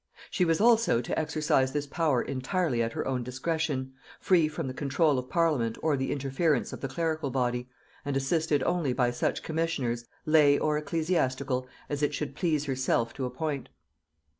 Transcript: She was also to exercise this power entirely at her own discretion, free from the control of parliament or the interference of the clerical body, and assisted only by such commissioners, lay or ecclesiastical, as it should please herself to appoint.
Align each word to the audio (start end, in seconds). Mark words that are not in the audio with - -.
She 0.31 0.45
was 0.45 0.59
also 0.59 0.99
to 0.99 1.19
exercise 1.19 1.73
this 1.73 1.85
power 1.85 2.23
entirely 2.23 2.81
at 2.81 2.93
her 2.93 3.07
own 3.07 3.21
discretion, 3.21 3.93
free 4.19 4.47
from 4.47 4.65
the 4.67 4.73
control 4.73 5.19
of 5.19 5.29
parliament 5.29 5.77
or 5.83 5.95
the 5.95 6.11
interference 6.11 6.73
of 6.73 6.81
the 6.81 6.87
clerical 6.87 7.29
body, 7.29 7.69
and 8.03 8.17
assisted 8.17 8.63
only 8.63 8.93
by 8.93 9.11
such 9.11 9.43
commissioners, 9.43 10.05
lay 10.25 10.57
or 10.57 10.75
ecclesiastical, 10.75 11.67
as 11.87 12.01
it 12.01 12.15
should 12.15 12.33
please 12.35 12.65
herself 12.65 13.13
to 13.13 13.25
appoint. 13.25 13.69